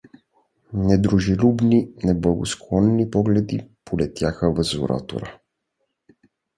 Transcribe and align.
Недружелюбни, 0.73 1.91
неблагосклонни 2.03 3.05
погледи 3.11 3.69
полетяха 3.85 4.53
въз 4.53 4.75
оратора. 4.75 5.39